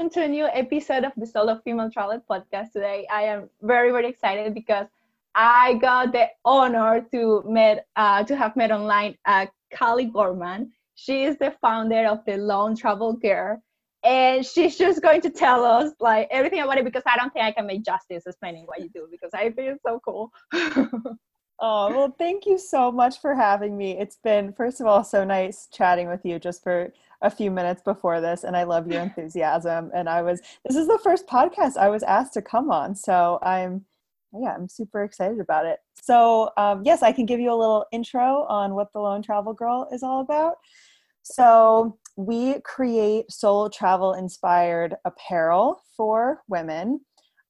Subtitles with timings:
[0.00, 2.72] welcome to a new episode of the Solo Female Travel Podcast.
[2.72, 4.86] Today, I am very, very excited because
[5.34, 9.44] I got the honor to met uh, to have met online uh,
[9.78, 10.72] Gorman.
[10.94, 13.62] She is the founder of the Lone Travel Girl,
[14.02, 17.44] and she's just going to tell us like everything about it because I don't think
[17.44, 20.32] I can make justice explaining what you do because I think it's so cool.
[20.54, 23.98] oh well, thank you so much for having me.
[23.98, 26.90] It's been first of all so nice chatting with you just for
[27.22, 29.90] a few minutes before this and I love your enthusiasm.
[29.94, 33.38] And I was this is the first podcast I was asked to come on so
[33.42, 33.84] I'm
[34.32, 35.78] yeah I'm super excited about it.
[36.00, 39.52] So um, yes I can give you a little intro on what the Lone Travel
[39.52, 40.54] Girl is all about.
[41.22, 47.00] So we create solo travel inspired apparel for women.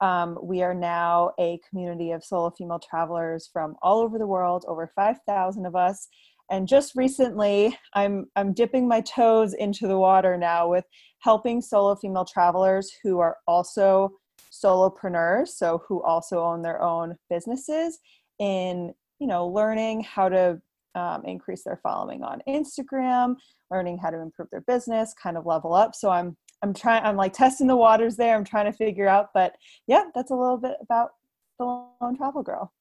[0.00, 4.64] Um, we are now a community of solo female travelers from all over the world
[4.66, 6.08] over 5000 of us
[6.50, 10.84] and just recently i'm i'm dipping my toes into the water now with
[11.20, 14.10] helping solo female travelers who are also
[14.52, 17.98] solopreneurs so who also own their own businesses
[18.38, 20.60] in you know learning how to
[20.96, 23.36] um, increase their following on instagram
[23.70, 25.94] learning how to improve their business kind of level up.
[25.94, 28.36] So i'm i'm trying i'm like testing the waters there.
[28.36, 29.54] I'm trying to figure out but
[29.86, 31.10] yeah that's a little bit about
[31.58, 32.72] the lone travel girl.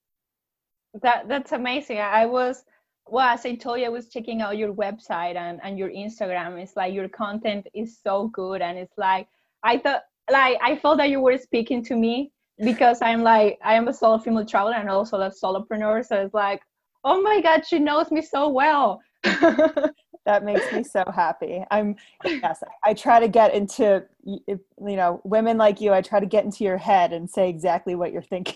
[1.01, 1.99] That that's amazing.
[1.99, 2.63] I was
[3.11, 6.59] well as i told you i was checking out your website and, and your instagram.
[6.61, 9.27] It's like your content is so good and it's like
[9.63, 12.31] i thought like i felt that you were speaking to me
[12.63, 16.05] because i'm like i am a solo female traveler and also a solopreneur.
[16.05, 16.61] So it's like
[17.03, 19.01] oh my god she knows me so well.
[20.25, 21.63] That makes me so happy.
[21.71, 26.25] I'm yes i try to get into you know women like you i try to
[26.25, 28.55] get into your head and say exactly what you're thinking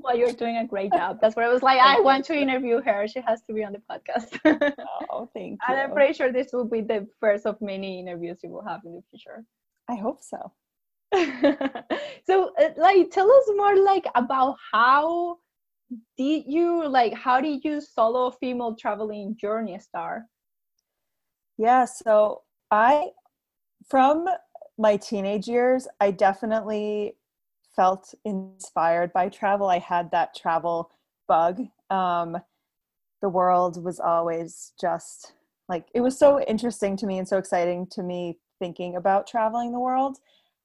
[0.00, 1.18] well, you're doing a great job.
[1.20, 1.80] That's what I was like.
[1.80, 3.06] I want to interview her.
[3.08, 4.38] She has to be on the podcast.
[5.10, 5.58] oh, thank you.
[5.68, 8.80] And I'm pretty sure this will be the first of many interviews you will have
[8.84, 9.44] in the future.
[9.88, 10.52] I hope so.
[12.26, 15.38] so, uh, like, tell us more, like, about how
[16.16, 20.22] did you like how did you solo female traveling journey start?
[21.56, 23.08] Yeah, so I
[23.88, 24.26] from
[24.76, 27.16] my teenage years, I definitely
[27.78, 29.68] felt inspired by travel.
[29.68, 30.90] I had that travel
[31.28, 31.60] bug.
[31.90, 32.36] Um,
[33.22, 35.34] the world was always just
[35.68, 39.70] like it was so interesting to me and so exciting to me thinking about traveling
[39.70, 40.18] the world.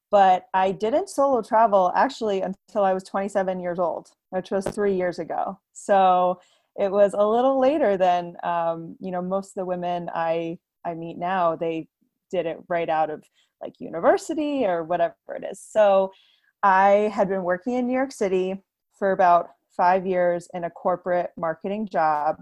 [0.09, 4.95] But I didn't solo travel actually until I was 27 years old, which was three
[4.95, 5.59] years ago.
[5.73, 6.39] So
[6.79, 10.95] it was a little later than um, you know most of the women I I
[10.95, 11.55] meet now.
[11.55, 11.87] They
[12.31, 13.23] did it right out of
[13.61, 15.61] like university or whatever it is.
[15.61, 16.11] So
[16.63, 18.63] I had been working in New York City
[18.97, 22.41] for about five years in a corporate marketing job.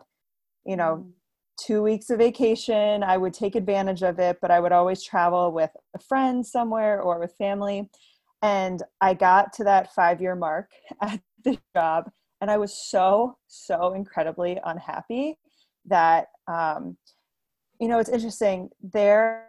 [0.64, 1.12] You know, mm.
[1.60, 5.52] two weeks of vacation, I would take advantage of it, but I would always travel
[5.52, 7.90] with a friend somewhere or with family.
[8.44, 10.70] And I got to that five year mark
[11.02, 15.40] at the job, and I was so, so incredibly unhappy
[15.86, 16.98] that, um,
[17.80, 18.70] you know, it's interesting.
[18.84, 19.48] There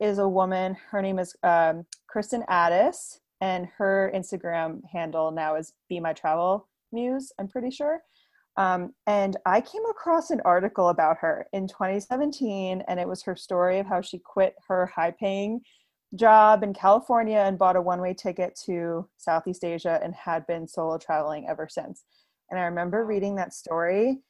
[0.00, 1.84] is a woman, her name is um,
[2.14, 8.00] Kristin Addis and her Instagram handle now is Be My Travel Muse, I'm pretty sure.
[8.56, 13.36] Um, and I came across an article about her in 2017, and it was her
[13.36, 15.60] story of how she quit her high paying
[16.14, 20.66] job in California and bought a one way ticket to Southeast Asia and had been
[20.66, 22.04] solo traveling ever since.
[22.50, 24.20] And I remember reading that story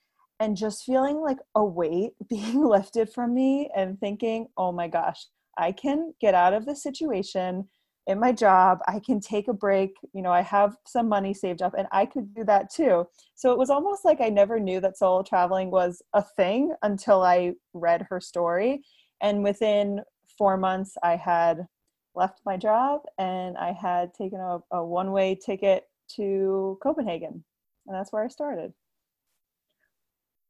[0.40, 5.26] and just feeling like a weight being lifted from me and thinking, oh my gosh,
[5.58, 7.68] I can get out of this situation
[8.06, 11.62] in my job i can take a break you know i have some money saved
[11.62, 13.06] up and i could do that too.
[13.34, 17.22] So it was almost like i never knew that solo traveling was a thing until
[17.22, 18.82] i read her story.
[19.20, 20.02] And within
[20.38, 21.66] four months i had
[22.14, 25.84] left my job and i had taken a, a one-way ticket
[26.16, 27.44] to copenhagen
[27.86, 28.72] and that's where i started.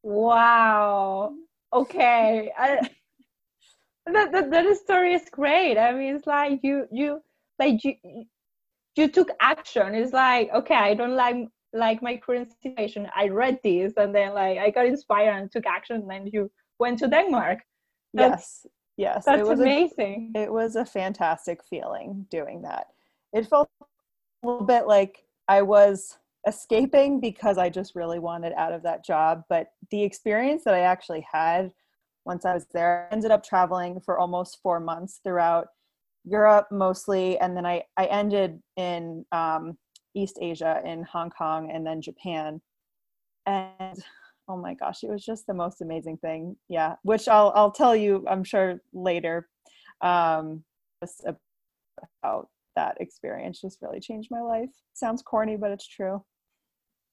[0.02, 1.34] Wow.
[1.72, 2.52] Okay.
[2.58, 2.88] I,
[4.12, 5.78] that, that that story is great.
[5.78, 7.22] I mean it's like you you
[7.58, 7.94] like you
[8.96, 9.94] you took action.
[9.94, 13.08] It's like okay i don't like like my current situation.
[13.14, 16.50] I read this and then like i got inspired and took action and then you
[16.78, 17.60] went to denmark.
[18.14, 18.66] That's, yes
[18.96, 20.32] yes that's it was amazing.
[20.34, 22.86] a, it was a fantastic feeling doing that.
[23.32, 28.72] It felt a little bit like i was escaping because i just really wanted out
[28.72, 29.42] of that job.
[29.48, 31.72] But the experience that i actually had
[32.24, 35.68] once i was there I ended up traveling for almost four months throughout
[36.26, 39.78] Europe mostly, and then I I ended in um,
[40.14, 42.60] East Asia in Hong Kong and then Japan,
[43.46, 44.02] and
[44.48, 46.56] oh my gosh, it was just the most amazing thing.
[46.68, 49.48] Yeah, which I'll I'll tell you I'm sure later.
[50.02, 50.62] Um,
[52.22, 54.70] how that experience just really changed my life.
[54.94, 56.22] Sounds corny, but it's true.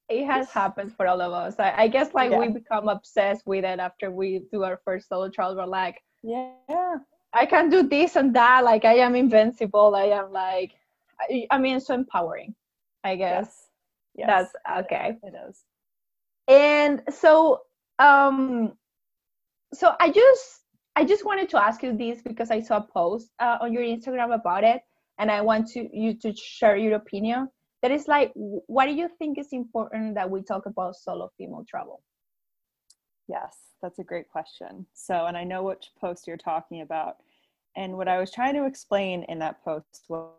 [0.10, 1.56] It has happened for all of us.
[1.60, 2.40] I, I guess like yeah.
[2.40, 5.56] we become obsessed with it after we do our first solo travel.
[5.56, 6.96] We're like, yeah,
[7.34, 8.64] I can do this and that.
[8.64, 9.96] Like I am invincible.
[9.96, 10.74] I am like,
[11.20, 12.56] I, I mean, so empowering.
[13.04, 13.70] I guess.
[14.16, 14.28] Yes.
[14.28, 14.52] yes.
[14.64, 15.18] That's okay.
[15.24, 15.64] It is.
[16.48, 17.62] And so,
[18.00, 18.74] um,
[19.74, 20.62] so I just
[20.96, 23.82] I just wanted to ask you this because I saw a post uh, on your
[23.82, 24.82] Instagram about it,
[25.18, 27.50] and I want to you to share your opinion.
[27.82, 31.66] That is like, what do you think is important that we talk about solo female
[31.68, 32.02] travel?
[33.28, 34.86] Yes, that's a great question.
[34.94, 37.18] So, and I know which post you're talking about.
[37.76, 40.32] And what I was trying to explain in that post was,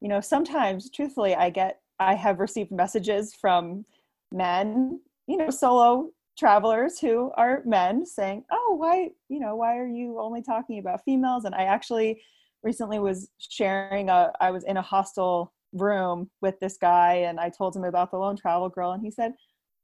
[0.00, 3.84] you know, sometimes, truthfully, I get, I have received messages from
[4.32, 9.86] men, you know, solo travelers who are men saying, "Oh, why, you know, why are
[9.86, 12.22] you only talking about females?" And I actually
[12.62, 17.50] recently was sharing a I was in a hostel room with this guy and I
[17.50, 19.34] told him about the lone travel girl and he said,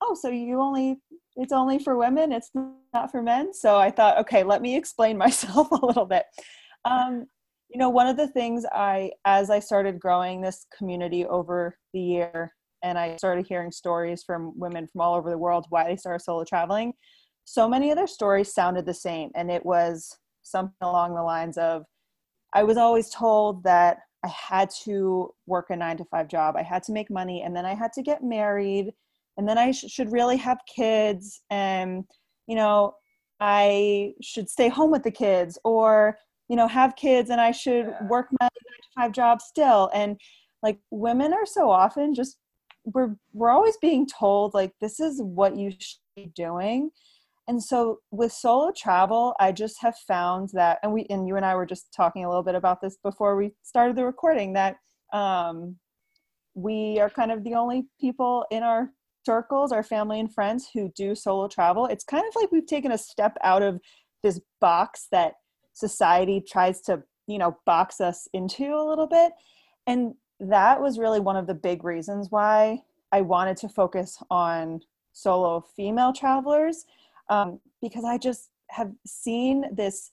[0.00, 1.00] "Oh, so you only
[1.36, 2.50] it's only for women, it's
[2.92, 6.24] not for men?" So I thought, "Okay, let me explain myself a little bit."
[6.84, 7.26] Um,
[7.68, 12.00] you know, one of the things I as I started growing this community over the
[12.00, 12.52] year
[12.82, 16.22] and I started hearing stories from women from all over the world why they started
[16.24, 16.94] solo traveling.
[17.44, 21.58] So many of their stories sounded the same, and it was something along the lines
[21.58, 21.84] of
[22.52, 26.62] I was always told that I had to work a nine to five job, I
[26.62, 28.92] had to make money, and then I had to get married,
[29.36, 32.04] and then I sh- should really have kids, and
[32.46, 32.94] you know,
[33.40, 36.16] I should stay home with the kids, or
[36.48, 40.20] you know, have kids, and I should work my nine to five job still, and
[40.62, 42.38] like women are so often just
[42.84, 46.90] we're we're always being told like this is what you should be doing.
[47.48, 51.44] And so with solo travel i just have found that and we and you and
[51.44, 54.76] i were just talking a little bit about this before we started the recording that
[55.12, 55.76] um,
[56.54, 58.90] we are kind of the only people in our
[59.24, 62.92] circles our family and friends who do solo travel it's kind of like we've taken
[62.92, 63.80] a step out of
[64.22, 65.34] this box that
[65.72, 69.32] society tries to you know box us into a little bit.
[69.86, 72.82] And that was really one of the big reasons why
[73.12, 74.80] I wanted to focus on
[75.12, 76.84] solo female travelers
[77.28, 80.12] um, because I just have seen this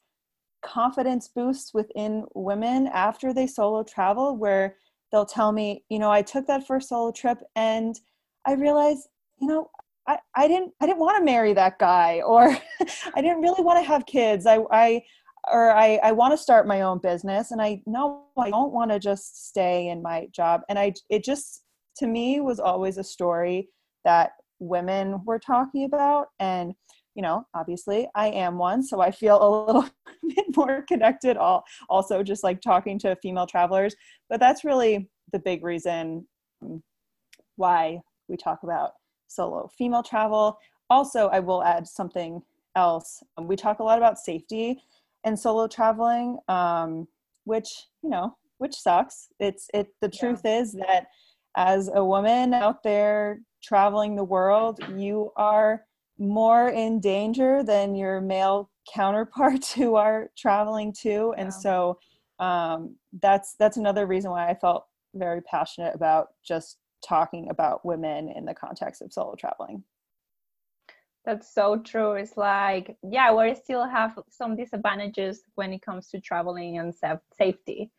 [0.64, 4.76] confidence boost within women after they solo travel where
[5.12, 8.00] they'll tell me, you know, I took that first solo trip and
[8.48, 9.08] I realized,
[9.40, 9.70] you know,
[10.08, 12.58] I, I didn't I didn't want to marry that guy or
[13.16, 14.46] I didn't really want to have kids.
[14.46, 15.04] I I
[15.52, 18.92] or I, I want to start my own business and I know I don't want
[18.92, 20.62] to just stay in my job.
[20.70, 21.64] And I, it just,
[21.98, 23.70] to me, was always a story
[24.06, 26.28] that women were talking about.
[26.40, 26.74] And,
[27.16, 29.90] you know, obviously I am one, so I feel a little
[30.36, 33.96] bit more connected, all, also just like talking to female travelers.
[34.30, 36.28] But that's really the big reason
[36.64, 36.82] mm,
[37.56, 38.92] why we talk about
[39.28, 40.58] solo female travel.
[40.90, 42.42] Also, I will add something
[42.76, 43.24] else.
[43.40, 44.82] We talk a lot about safety
[45.24, 47.08] and solo traveling, um,
[47.44, 49.28] which you know, which sucks.
[49.40, 49.88] It's it.
[50.02, 50.20] The yeah.
[50.20, 51.08] truth is that
[51.56, 55.84] as a woman out there traveling the world, you are
[56.20, 61.34] more in danger than your male counterparts who are traveling too.
[61.38, 62.00] And so
[62.40, 68.30] um, that's that's another reason why I felt very passionate about just talking about women
[68.30, 69.84] in the context of solo traveling.
[71.26, 72.14] That's so true.
[72.14, 76.94] It's like, yeah, we still have some disadvantages when it comes to traveling and
[77.38, 77.92] safety.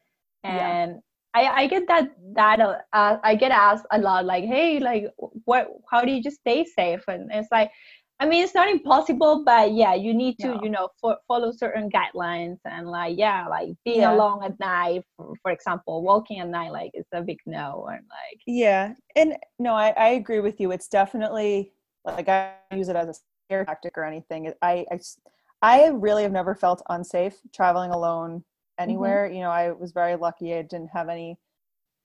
[0.45, 0.93] And
[1.35, 1.51] yeah.
[1.51, 5.13] I, I get that that uh, I get asked a lot, like, hey, like,
[5.45, 5.69] what?
[5.91, 7.05] How do you just stay safe?
[7.07, 7.71] And it's like,
[8.21, 10.61] I mean, it's not impossible, but yeah, you need to, no.
[10.63, 14.13] you know, for, follow certain guidelines and like, yeah, like being yeah.
[14.13, 17.87] alone at night, for, for, example, walking at night, like, it's a big no.
[17.89, 20.73] And like, yeah, and no, I, I agree with you.
[20.73, 21.73] It's definitely
[22.05, 23.15] like I use it as a
[23.47, 24.53] scare tactic or anything.
[24.63, 24.99] I, I,
[25.63, 28.83] I really have never felt unsafe traveling alone mm-hmm.
[28.83, 29.27] anywhere.
[29.27, 29.37] Mm-hmm.
[29.37, 30.55] You know, I was very lucky.
[30.55, 31.39] I didn't have any.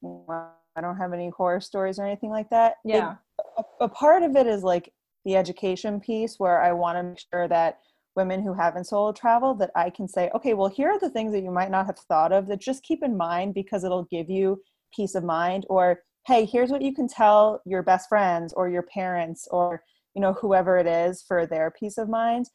[0.06, 2.76] I don't have any horror stories or anything like that.
[2.84, 3.16] Yeah.
[3.40, 4.92] It, a, a part of it is like
[5.26, 7.80] the education piece where I want to make sure that
[8.16, 11.34] women who haven't solo traveled that I can say, okay, well, here are the things
[11.34, 14.30] that you might not have thought of that just keep in mind because it'll give
[14.30, 14.62] you
[14.96, 18.84] peace of mind or hey here's what you can tell your best friends or your
[18.84, 19.82] parents or
[20.16, 22.46] you know whoever it is for their peace of mind.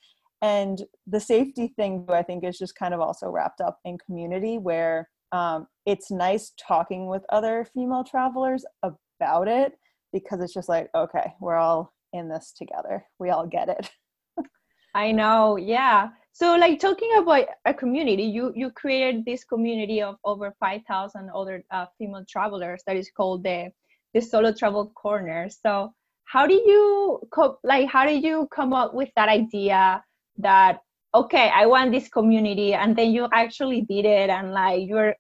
[0.41, 4.59] And the safety thing i think is just kind of also wrapped up in community
[4.59, 9.73] where um, it's nice talking with other female travelers about it
[10.13, 13.05] because it's just like okay we're all in this together.
[13.19, 13.91] We all get it.
[14.95, 16.09] I know yeah.
[16.33, 21.65] So like talking about a community you you created this community of over 5000 other
[21.71, 23.71] uh, female travelers that is called the
[24.15, 25.49] the solo travel corner.
[25.51, 25.93] So
[26.25, 30.03] how do you co- like how did you come up with that idea
[30.37, 30.81] that
[31.15, 35.15] okay i want this community and then you actually did it and like you're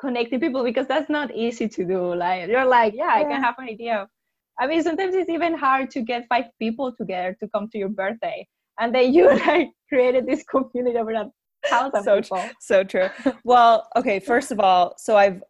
[0.00, 0.64] connecting people?
[0.64, 2.14] Because that's not easy to do.
[2.14, 3.20] Like you're like yeah, yeah.
[3.20, 4.08] i can have an idea of
[4.58, 7.88] i mean sometimes it's even hard to get five people together to come to your
[7.88, 8.46] birthday
[8.80, 11.30] and then you like created this community over a
[11.66, 13.08] thousand so, people so true
[13.44, 15.40] well okay first of all so i've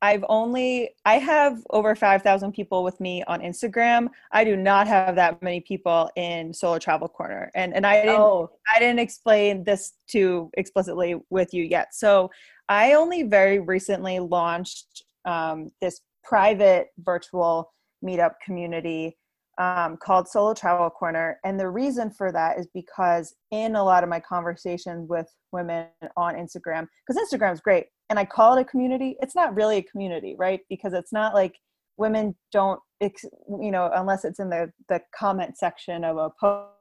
[0.00, 4.08] I've only I have over 5,000 people with me on Instagram.
[4.30, 7.50] I do not have that many people in Solo Travel Corner.
[7.54, 8.50] And and I didn't oh.
[8.74, 11.94] I didn't explain this too explicitly with you yet.
[11.94, 12.30] So
[12.68, 17.72] I only very recently launched um, this private virtual
[18.04, 19.16] meetup community
[19.58, 21.38] um, called Solo Travel Corner.
[21.44, 25.86] And the reason for that is because in a lot of my conversations with women
[26.16, 29.78] on Instagram, because Instagram is great, and I call it a community, it's not really
[29.78, 30.60] a community, right?
[30.70, 31.56] Because it's not like
[31.96, 36.30] women don't, you know, unless it's in the, the comment section of a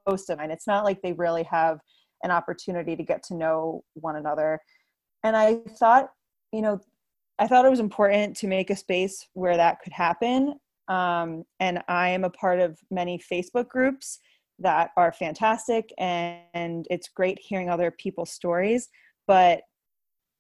[0.07, 1.79] post of mine, it's not like they really have
[2.23, 4.59] an opportunity to get to know one another.
[5.23, 6.09] And I thought,
[6.53, 6.79] you know,
[7.39, 10.55] I thought it was important to make a space where that could happen.
[10.87, 14.19] Um, and I am a part of many Facebook groups
[14.59, 18.89] that are fantastic, and, and it's great hearing other people's stories.
[19.27, 19.61] But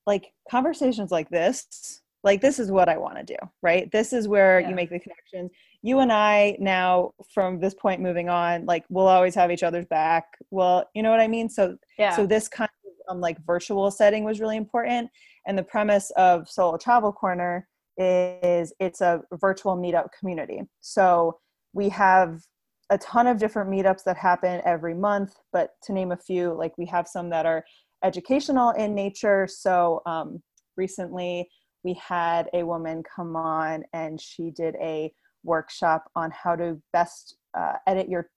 [0.07, 4.27] like conversations like this like this is what i want to do right this is
[4.27, 4.69] where yeah.
[4.69, 5.51] you make the connections
[5.83, 9.85] you and i now from this point moving on like we'll always have each other's
[9.85, 13.37] back well you know what i mean so yeah so this kind of um, like
[13.45, 15.09] virtual setting was really important
[15.45, 21.37] and the premise of solo travel corner is it's a virtual meetup community so
[21.73, 22.41] we have
[22.89, 26.77] a ton of different meetups that happen every month but to name a few like
[26.77, 27.63] we have some that are
[28.03, 29.47] educational in nature.
[29.47, 30.41] So um,
[30.75, 31.49] recently
[31.83, 35.11] we had a woman come on and she did a
[35.43, 38.29] workshop on how to best uh, edit your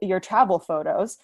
[0.00, 1.18] your travel photos.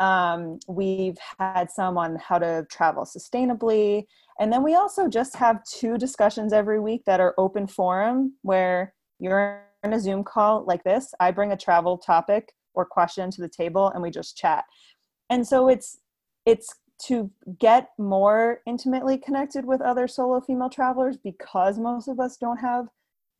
[0.00, 4.04] Um, we've had some on how to travel sustainably.
[4.38, 8.94] And then we also just have two discussions every week that are open forum where
[9.18, 11.12] you're in a Zoom call like this.
[11.20, 14.64] I bring a travel topic or question to the table and we just chat.
[15.28, 15.98] And so it's
[16.46, 16.74] it's
[17.06, 22.58] to get more intimately connected with other solo female travelers because most of us don't
[22.58, 22.86] have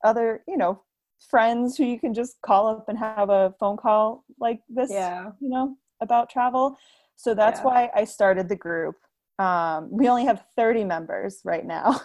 [0.05, 0.83] other you know
[1.29, 5.31] friends who you can just call up and have a phone call like this yeah
[5.41, 6.77] you know about travel
[7.17, 7.65] so that's yeah.
[7.65, 8.97] why i started the group
[9.39, 12.01] um, we only have 30 members right now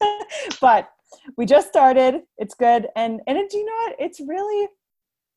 [0.60, 0.88] but
[1.36, 4.68] we just started it's good and and it, you know what it's really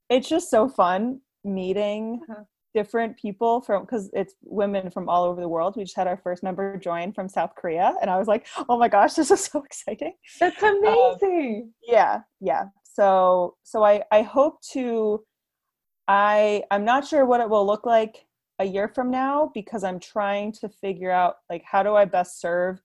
[0.09, 2.43] it's just so fun meeting uh-huh
[2.73, 5.75] different people from because it's women from all over the world.
[5.77, 8.77] We just had our first member join from South Korea, and I was like, "Oh
[8.77, 11.63] my gosh, this is so exciting!" That's amazing.
[11.65, 12.65] Um, yeah, yeah.
[12.83, 15.23] So, so I I hope to.
[16.07, 18.25] I I'm not sure what it will look like
[18.59, 22.39] a year from now because I'm trying to figure out like how do I best
[22.39, 22.81] serve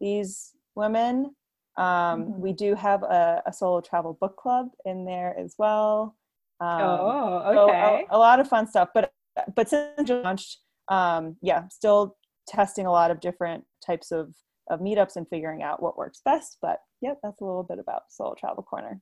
[0.00, 1.34] these women.
[1.76, 2.40] Um, mm-hmm.
[2.40, 6.16] We do have a, a solo travel book club in there as well.
[6.60, 8.04] Um, oh, okay.
[8.08, 8.90] So a, a, lot of fun stuff.
[8.94, 9.12] But
[9.56, 12.16] but since launched, um, yeah, still
[12.46, 14.34] testing a lot of different types of
[14.70, 16.58] of meetups and figuring out what works best.
[16.62, 19.00] But yep, that's a little bit about Solo Travel Corner.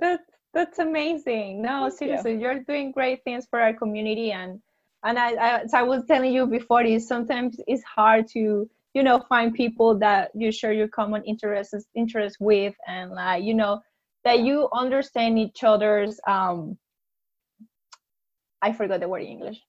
[0.00, 0.22] That's
[0.54, 1.62] that's amazing.
[1.62, 2.46] No, Thank seriously, you.
[2.46, 4.60] are doing great things for our community and
[5.04, 9.02] and I, I, as I was telling you before, is sometimes it's hard to you
[9.02, 13.80] know find people that you share your common interests interests with and like you know
[14.24, 16.76] that you understand each other's um
[18.60, 19.60] I forgot the word in English.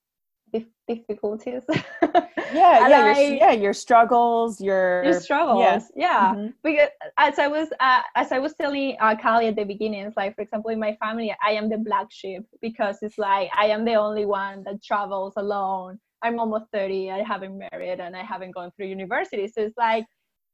[0.51, 1.63] Dif- difficulties.
[1.71, 5.83] yeah, yeah, I, your, yeah, your struggles, your your struggles.
[5.95, 6.33] Yeah, yeah.
[6.33, 6.47] Mm-hmm.
[6.63, 10.17] Because as I was uh, as I was telling uh, Callie at the beginning, it's
[10.17, 13.65] like for example in my family, I am the black sheep because it's like I
[13.67, 15.99] am the only one that travels alone.
[16.21, 17.11] I'm almost thirty.
[17.11, 19.47] I haven't married and I haven't gone through university.
[19.47, 20.05] So it's like,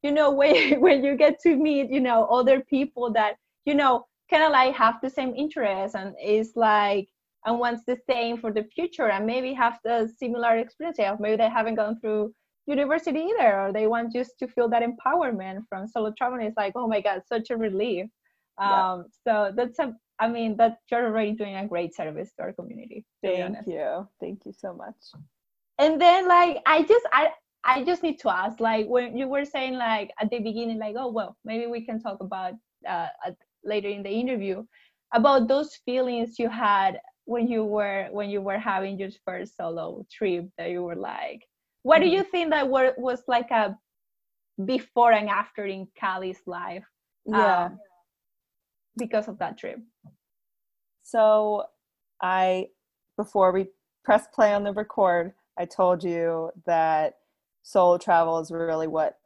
[0.04, 3.36] you know, when when you get to meet, you know, other people that
[3.66, 7.08] you know kind of like have the same interests and it's like
[7.46, 11.38] and wants the same for the future and maybe have the similar experience of maybe
[11.38, 12.34] they haven't gone through
[12.68, 16.48] university either or they want just to feel that empowerment from solo traveling.
[16.48, 18.08] It's like oh my god such a relief.
[18.60, 18.94] Yeah.
[18.94, 22.54] um so that's a i mean that you're already doing a great service to our
[22.54, 24.08] community thank you.
[24.22, 24.96] Thank you so much.
[25.78, 27.32] And then like i just i
[27.66, 30.96] i just need to ask like when you were saying like at the beginning like
[30.98, 32.54] oh well maybe we can talk about
[32.88, 33.08] uh
[33.66, 34.64] later in the interview
[35.14, 40.06] about those feelings you had when you were when you were having your first solo
[40.12, 41.42] trip that you were like
[41.86, 43.78] what do you think that were, was like a
[44.66, 46.84] before and after in Callie's life?
[47.28, 47.66] Yeah.
[47.66, 47.80] um,
[48.98, 49.80] because of that trip.
[51.04, 51.66] So
[52.24, 52.70] I
[53.18, 53.68] before we
[54.04, 57.18] press play on the record, I told you that
[57.62, 59.20] solo travel is really what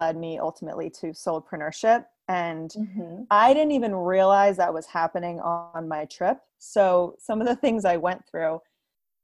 [0.00, 2.06] led me ultimately to solopreneurship.
[2.28, 6.38] And I didn't even realize that was happening on my trip.
[6.58, 8.60] So, some of the things I went through,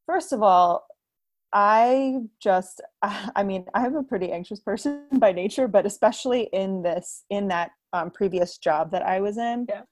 [0.07, 0.87] first of all,
[1.52, 7.25] I just, I mean, I'm a pretty anxious person by nature, but especially in this,
[7.30, 9.83] in that um, previous job that I was in, Yeah.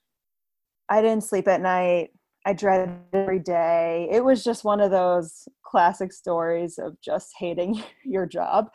[0.91, 2.11] I didn't sleep at night.
[2.47, 4.09] I dreaded every day.
[4.11, 8.71] It was just one of those classic stories of just hating your job.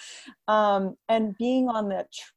[0.48, 2.32] Um, and being on that tr-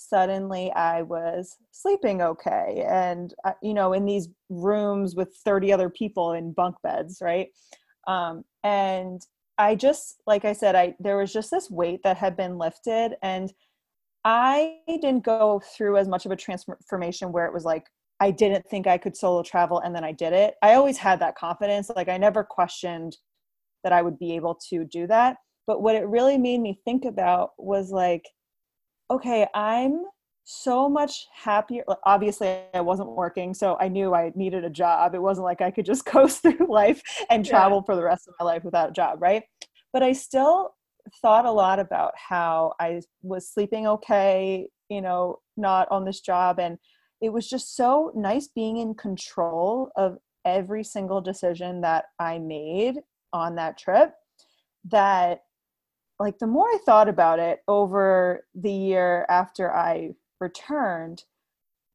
[0.00, 2.84] suddenly I was sleeping okay.
[2.88, 7.48] And, uh, you know, in these rooms with 30 other people in bunk beds, right?
[8.06, 9.20] Um, and
[9.58, 13.16] I just, like I said, I there was just this weight that had been lifted,
[13.22, 13.52] and
[14.24, 17.86] I didn't go through as much of a transformation where it was like
[18.20, 20.54] I didn't think I could solo travel and then I did it.
[20.62, 21.90] I always had that confidence.
[21.94, 23.16] Like I never questioned
[23.82, 25.36] that I would be able to do that.
[25.66, 28.24] But what it really made me think about was like,
[29.10, 30.04] okay, I'm
[30.44, 31.84] so much happier.
[32.04, 35.14] Obviously, I wasn't working, so I knew I needed a job.
[35.14, 37.50] It wasn't like I could just coast through life and Yeah.
[37.50, 39.42] travel for the rest of my life without a job, right?
[39.92, 40.74] But I still
[41.22, 46.60] thought a lot about how I was sleeping okay, you know, not on this job.
[46.60, 46.78] And
[47.20, 52.96] it was just so nice being in control of every single decision that I made
[53.32, 54.12] on that trip
[54.90, 55.40] that
[56.20, 61.24] like the more I thought about it over the year after I returned,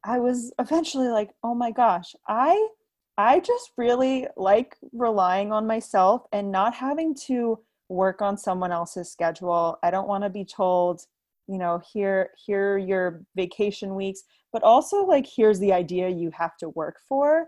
[0.04, 2.68] I was eventually like, oh my gosh, I
[3.16, 9.10] I just really like relying on myself and not having to work on someone else's
[9.10, 9.78] schedule.
[9.82, 11.02] I don't want to be told,
[11.46, 16.56] you know, here here your vacation weeks, but also like here's the idea you have
[16.58, 17.46] to work for.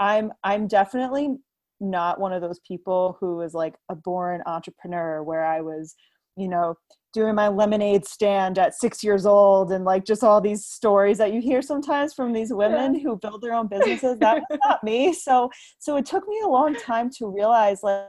[0.00, 1.36] I'm I'm definitely
[1.80, 5.94] not one of those people who is like a born entrepreneur where I was,
[6.36, 6.76] you know,
[7.14, 11.32] doing my lemonade stand at six years old and like just all these stories that
[11.32, 14.18] you hear sometimes from these women who build their own businesses.
[14.18, 15.12] That was not me.
[15.12, 18.08] So so it took me a long time to realize like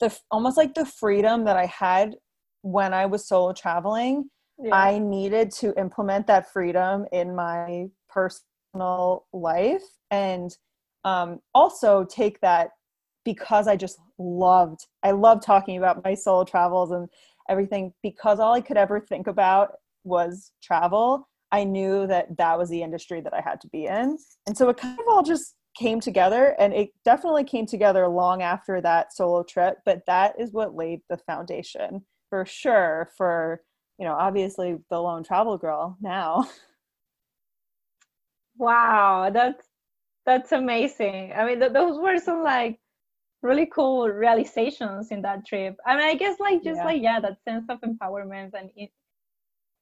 [0.00, 2.16] the almost like the freedom that I had
[2.62, 4.30] when I was solo traveling.
[4.58, 4.74] Yeah.
[4.74, 10.56] I needed to implement that freedom in my personal life and
[11.04, 12.70] um, also take that
[13.24, 17.08] because I just loved, I loved talking about my solo travels and
[17.48, 19.72] everything because all I could ever think about
[20.04, 21.28] was travel.
[21.50, 24.16] I knew that that was the industry that I had to be in.
[24.46, 28.42] And so it kind of all just came together and it definitely came together long
[28.42, 33.60] after that solo trip, but that is what laid the foundation for sure for,
[33.98, 36.48] you know, obviously the lone travel girl now.
[38.58, 39.66] Wow, that's
[40.24, 41.32] that's amazing.
[41.34, 42.78] I mean, th- those were some like
[43.42, 45.76] really cool realizations in that trip.
[45.86, 46.84] I mean, I guess like just Yeah.
[46.84, 48.90] like yeah, that sense of empowerment and it,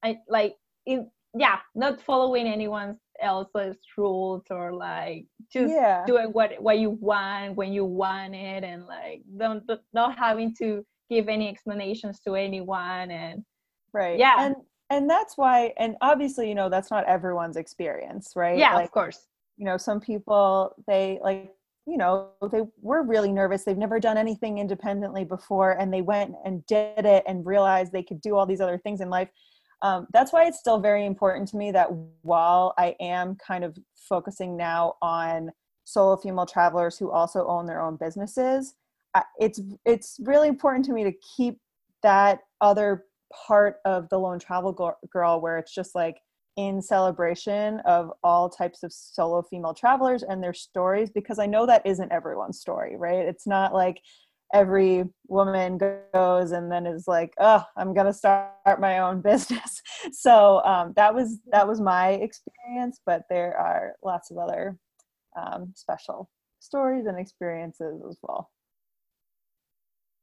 [0.03, 1.07] I like it.
[1.35, 6.05] Yeah, not following anyone else's rules or like just yeah.
[6.07, 10.55] doing what what you want when you want it, and like don't don't- not having
[10.57, 13.11] to give any explanations to anyone.
[13.11, 13.44] And
[13.92, 14.18] Right.
[14.18, 14.37] Yeah.
[14.46, 14.57] And
[14.88, 18.59] and that's why and obviously, you know, that's not everyone's experience, right?
[18.59, 19.29] yeah, Like of course.
[19.57, 21.53] you know some people they like
[21.86, 23.64] you know they were really nervous.
[23.64, 28.02] They've never done anything independently before and they went and did it and realized they
[28.02, 29.28] could do all these other things in life.
[29.82, 31.88] Um, that's why it's still very important to me that
[32.20, 35.50] while i am kind of focusing now on
[35.84, 38.74] solo female travelers who also own their own businesses
[39.14, 41.60] I- it's it's really important to me to keep
[42.02, 43.06] that other
[43.46, 46.20] part of the lone travel Gir- girl where it's just like
[46.56, 51.66] in celebration of all types of solo female travelers and their stories because I know
[51.66, 53.24] that isn't everyone's story, right?
[53.26, 54.00] It's not like
[54.52, 55.78] every woman
[56.12, 59.80] goes and then is like, "Oh, I'm gonna start my own business."
[60.12, 64.78] So um, that was that was my experience, but there are lots of other
[65.36, 68.50] um, special stories and experiences as well.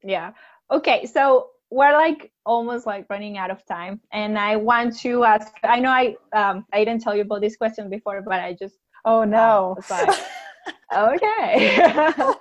[0.04, 0.32] yeah
[0.72, 5.52] okay so we're like almost like running out of time and i want to ask
[5.64, 8.78] i know i um i didn't tell you about this question before but i just
[9.06, 9.78] Oh no!
[9.90, 10.20] like-
[10.94, 11.78] okay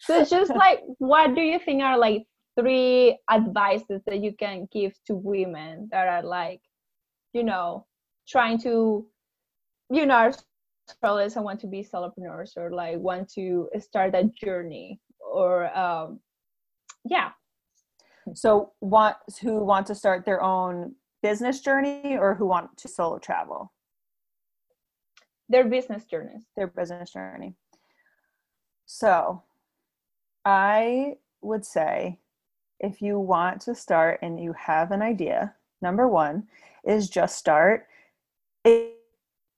[0.00, 2.24] so it's just like what do you think are like
[2.58, 6.60] three advices that you can give to women that are like
[7.32, 7.86] you know
[8.28, 9.06] trying to
[9.90, 10.32] you know are
[11.02, 16.20] and want to be solopreneurs or like want to start that journey or um
[17.04, 17.30] yeah
[18.34, 23.18] So want who want to start their own business journey or who want to solo
[23.18, 23.72] travel?
[25.48, 26.42] Their business journeys.
[26.56, 27.54] Their business journey.
[28.86, 29.42] So
[30.44, 32.18] I would say
[32.80, 36.44] if you want to start and you have an idea, number one
[36.84, 37.86] is just start.
[38.64, 38.94] It,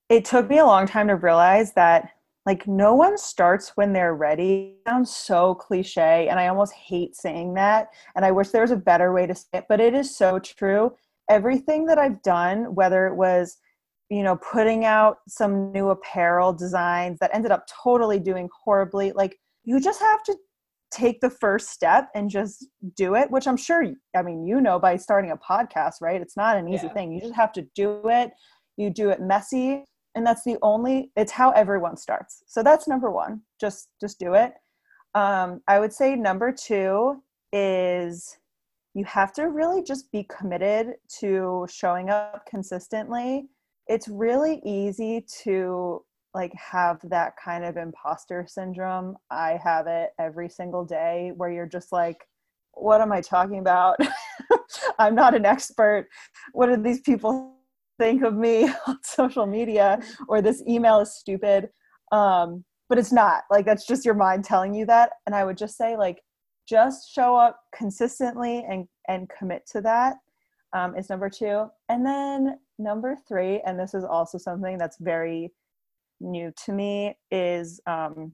[0.09, 2.11] it took me a long time to realize that
[2.49, 4.79] like no one starts when they're ready.
[4.79, 8.71] It sounds so cliche and i almost hate saying that and i wish there was
[8.71, 10.93] a better way to say it but it is so true.
[11.29, 13.59] Everything that i've done whether it was
[14.09, 19.37] you know putting out some new apparel designs that ended up totally doing horribly like
[19.65, 20.35] you just have to
[20.91, 23.85] take the first step and just do it which i'm sure
[24.17, 26.95] i mean you know by starting a podcast right it's not an easy yeah.
[26.95, 27.13] thing.
[27.13, 28.31] You just have to do it.
[28.79, 29.85] You do it messy
[30.15, 32.43] and that's the only it's how everyone starts.
[32.47, 33.43] So that's number one.
[33.61, 34.55] Just just do it.
[35.15, 38.37] Um, i would say number two is
[38.95, 43.49] you have to really just be committed to showing up consistently.
[43.87, 49.17] It's really easy to like have that kind of imposter syndrome.
[49.31, 52.27] I have it every single day where you're just like
[52.81, 53.99] what am i talking about?
[54.99, 56.09] I'm not an expert.
[56.53, 57.58] What are these people
[57.99, 61.69] think of me on social media or this email is stupid
[62.13, 63.43] um, but it's not.
[63.51, 65.11] Like that's just your mind telling you that.
[65.27, 66.23] And i would just say like
[66.69, 70.17] just show up consistently and and commit to that
[70.75, 71.67] um, is number two.
[71.89, 75.53] And then number three and this is also something that's very
[76.21, 78.33] new to me is um,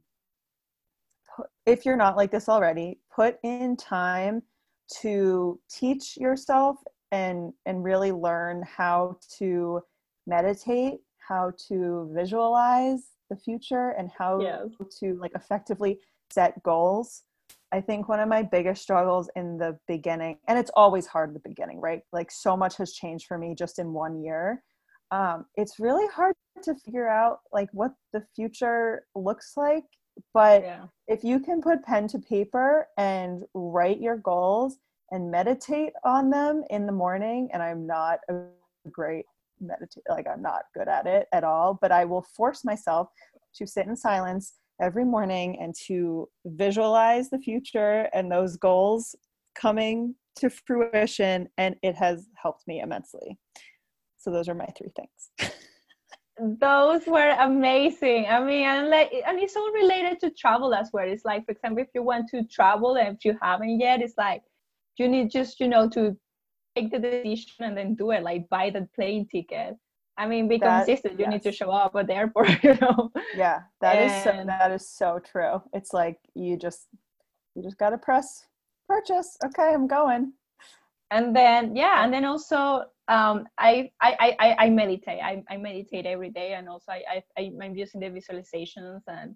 [1.67, 4.43] if you're not like this already put in time
[5.01, 6.77] to teach yourself
[7.15, 9.81] and and really learn how to
[10.27, 10.99] meditate
[11.29, 14.67] how to visualize the future and how yes.
[14.99, 15.99] to like effectively
[16.31, 17.23] set goals
[17.73, 21.35] i think one of my biggest struggles in the beginning and it's always hard in
[21.35, 24.63] the beginning right like so much has changed for me just in one year
[25.11, 29.85] um, it's really hard to figure out like what the future looks like
[30.33, 30.85] but yeah.
[31.07, 34.79] if you can put pen to paper and write your goals
[35.11, 38.35] and meditate on them in the morning and i'm not a
[38.91, 39.25] great
[39.61, 43.09] meditate like i'm not good at it at all but i will force myself
[43.55, 49.15] to sit in silence every morning and to visualize the future and those goals
[49.55, 53.39] coming to fruition and it has helped me immensely.
[54.19, 55.53] So those are my three things.
[56.61, 58.27] Those were amazing.
[58.29, 61.07] I mean and like and it's all related to travel as well.
[61.07, 64.15] It's like for example if you want to travel and if you haven't yet it's
[64.19, 64.43] like
[64.99, 66.17] you need just you know to
[66.77, 69.77] take the decision and then do it like buy the plane ticket.
[70.17, 71.33] I mean be that, consistent you yes.
[71.33, 73.11] need to show up at the airport you know?
[73.35, 75.63] Yeah that and, is so that is so true.
[75.73, 76.87] It's like you just
[77.55, 78.47] you just gotta press
[78.89, 79.37] purchase.
[79.45, 80.33] Okay i'm going.
[81.11, 85.21] And then yeah and then also um i i i, I meditate.
[85.23, 89.35] I, I meditate every day and also i i i'm using the visualizations and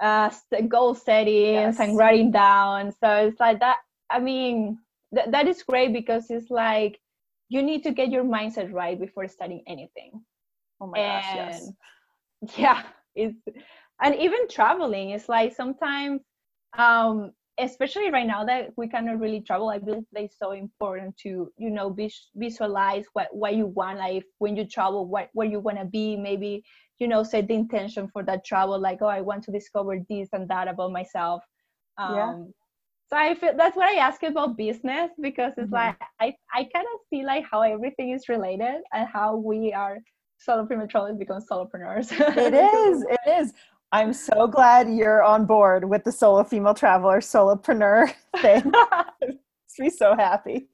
[0.00, 0.30] uh
[0.68, 1.80] goal settings yes.
[1.80, 2.92] and writing down.
[2.92, 3.78] So it's like that
[4.10, 4.78] I mean,
[5.14, 7.00] th- that is great because it's like
[7.48, 10.24] you need to get your mindset right before studying anything.
[10.80, 11.72] Oh my and, gosh, yes.
[12.56, 12.82] Yeah,
[13.14, 13.36] it's
[14.02, 16.20] and even traveling is like sometimes
[16.76, 21.16] um especially right now that we cannot really travel i believe that it's so important
[21.16, 25.46] to you know vis- visualize what what you want like when you travel what where
[25.48, 26.62] you want to be maybe
[26.98, 30.28] you know set the intention for that travel like oh i want to discover this
[30.32, 31.42] and that about myself
[31.98, 32.34] um, yeah
[33.08, 35.74] so i feel that's what i ask about business because it's mm-hmm.
[35.74, 39.98] like i i kind of see like how everything is related and how we are
[40.46, 42.12] solopreneur trolleys become solopreneurs.
[42.12, 43.52] It is it is.
[43.90, 48.70] I'm so glad you're on board with the solo female traveler solopreneur thing.
[49.22, 50.68] Makes me so happy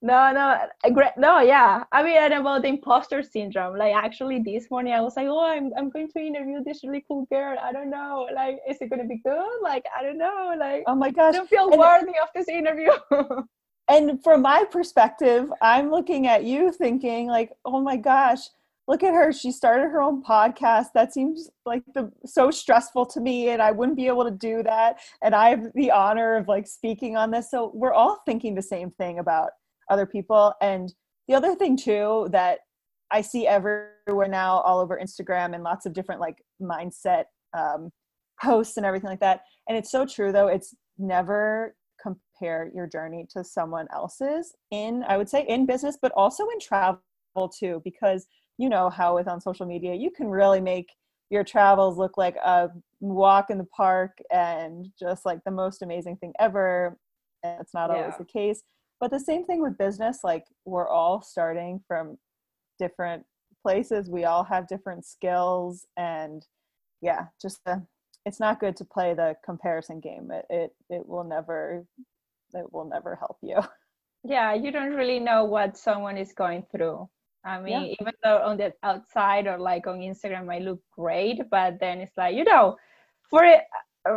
[0.00, 1.10] no, no, uh, great.
[1.16, 1.82] No, yeah.
[1.90, 3.76] I mean, and about the imposter syndrome.
[3.76, 7.04] Like, actually, this morning I was like, oh, I'm, I'm going to interview this really
[7.08, 7.58] cool girl.
[7.60, 8.28] I don't know.
[8.32, 9.58] Like, is it going to be good?
[9.60, 10.54] Like, I don't know.
[10.56, 11.34] Like, oh my gosh.
[11.34, 12.92] I don't feel and worthy of this interview.
[13.88, 18.40] and from my perspective, I'm looking at you thinking, like, oh my gosh,
[18.86, 19.32] look at her.
[19.32, 20.92] She started her own podcast.
[20.94, 24.62] That seems like the so stressful to me, and I wouldn't be able to do
[24.62, 25.00] that.
[25.22, 27.50] And I have the honor of like speaking on this.
[27.50, 29.50] So we're all thinking the same thing about
[29.90, 30.54] other people.
[30.60, 30.92] And
[31.26, 32.60] the other thing too that
[33.10, 37.24] I see everywhere now, all over Instagram and lots of different like mindset
[37.56, 37.90] um,
[38.42, 39.42] posts and everything like that.
[39.68, 40.48] And it's so true though.
[40.48, 46.12] It's never compare your journey to someone else's in, I would say, in business, but
[46.16, 47.00] also in travel
[47.58, 48.26] too, because
[48.58, 50.88] you know how with on social media you can really make
[51.30, 52.68] your travels look like a
[53.00, 56.98] walk in the park and just like the most amazing thing ever
[57.44, 57.96] and it's not yeah.
[57.96, 58.62] always the case
[59.00, 62.18] but the same thing with business like we're all starting from
[62.78, 63.24] different
[63.62, 64.08] places.
[64.08, 66.44] We all have different skills and
[67.00, 67.84] yeah just the,
[68.26, 70.30] it's not good to play the comparison game.
[70.30, 71.84] It, it it will never
[72.54, 73.60] it will never help you.
[74.24, 77.08] Yeah you don't really know what someone is going through.
[77.44, 77.94] I mean yeah.
[78.00, 82.16] even though on the outside or like on instagram might look great but then it's
[82.16, 82.76] like you know
[83.30, 83.60] for it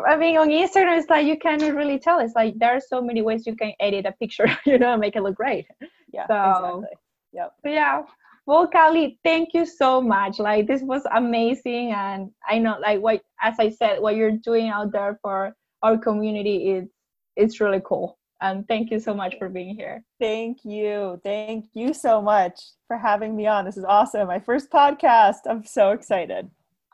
[0.07, 2.19] I mean, on Instagram, it's like you can't really tell.
[2.19, 5.15] It's like there are so many ways you can edit a picture, you know, make
[5.15, 5.65] it look great.
[6.13, 6.97] Yeah, so, exactly.
[7.33, 7.53] Yep.
[7.63, 8.01] So yeah.
[8.45, 10.39] Well, Callie, thank you so much.
[10.39, 14.69] Like this was amazing, and I know, like what as I said, what you're doing
[14.69, 16.89] out there for our community is
[17.35, 18.17] it's really cool.
[18.41, 20.03] And thank you so much for being here.
[20.19, 21.21] Thank you.
[21.23, 23.65] Thank you so much for having me on.
[23.65, 24.27] This is awesome.
[24.27, 25.41] My first podcast.
[25.47, 26.49] I'm so excited.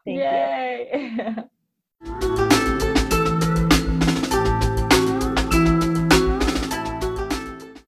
[0.05, 1.35] Thank Yay.
[2.03, 2.33] you.